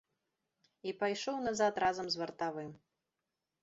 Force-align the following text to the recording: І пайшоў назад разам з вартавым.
І 0.89 0.95
пайшоў 1.03 1.37
назад 1.51 1.73
разам 1.87 2.07
з 2.17 2.25
вартавым. 2.25 2.77